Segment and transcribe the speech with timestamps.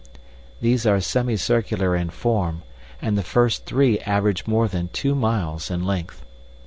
[0.61, 2.63] These are semicircular in form,
[3.03, 6.25] and the first three average more than two miles in length.